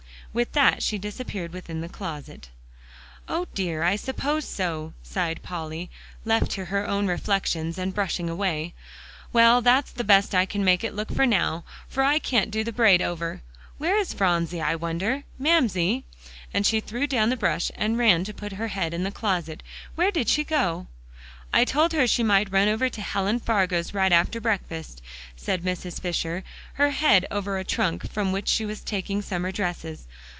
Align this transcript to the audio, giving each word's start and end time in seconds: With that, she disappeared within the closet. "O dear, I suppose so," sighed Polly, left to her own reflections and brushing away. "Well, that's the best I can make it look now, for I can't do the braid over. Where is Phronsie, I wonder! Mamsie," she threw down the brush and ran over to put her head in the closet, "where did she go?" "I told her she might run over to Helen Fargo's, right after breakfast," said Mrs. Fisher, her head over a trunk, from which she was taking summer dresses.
With 0.33 0.53
that, 0.53 0.81
she 0.81 0.97
disappeared 0.97 1.51
within 1.51 1.81
the 1.81 1.89
closet. 1.89 2.47
"O 3.27 3.47
dear, 3.53 3.83
I 3.83 3.97
suppose 3.97 4.45
so," 4.47 4.93
sighed 5.03 5.43
Polly, 5.43 5.89
left 6.23 6.51
to 6.51 6.63
her 6.63 6.87
own 6.87 7.05
reflections 7.07 7.77
and 7.77 7.93
brushing 7.93 8.29
away. 8.29 8.73
"Well, 9.33 9.59
that's 9.61 9.91
the 9.91 10.05
best 10.05 10.33
I 10.33 10.45
can 10.45 10.63
make 10.63 10.85
it 10.85 10.95
look 10.95 11.09
now, 11.11 11.65
for 11.89 12.01
I 12.01 12.17
can't 12.17 12.49
do 12.49 12.63
the 12.63 12.71
braid 12.71 13.01
over. 13.01 13.41
Where 13.77 13.97
is 13.97 14.13
Phronsie, 14.13 14.61
I 14.61 14.73
wonder! 14.77 15.23
Mamsie," 15.37 16.05
she 16.63 16.79
threw 16.79 17.07
down 17.07 17.29
the 17.29 17.35
brush 17.35 17.69
and 17.75 17.97
ran 17.97 18.21
over 18.21 18.25
to 18.27 18.33
put 18.33 18.53
her 18.53 18.69
head 18.69 18.93
in 18.93 19.03
the 19.03 19.11
closet, 19.11 19.61
"where 19.95 20.11
did 20.11 20.29
she 20.29 20.45
go?" 20.45 20.87
"I 21.53 21.65
told 21.65 21.91
her 21.91 22.07
she 22.07 22.23
might 22.23 22.49
run 22.53 22.69
over 22.69 22.87
to 22.87 23.01
Helen 23.01 23.41
Fargo's, 23.41 23.93
right 23.93 24.13
after 24.13 24.39
breakfast," 24.39 25.01
said 25.35 25.63
Mrs. 25.63 25.99
Fisher, 25.99 26.45
her 26.75 26.91
head 26.91 27.25
over 27.29 27.57
a 27.57 27.65
trunk, 27.65 28.09
from 28.09 28.31
which 28.31 28.47
she 28.47 28.63
was 28.63 28.79
taking 28.79 29.21
summer 29.21 29.51
dresses. 29.51 30.07